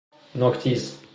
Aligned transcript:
نوک 0.35 0.57
تیز 0.57 1.01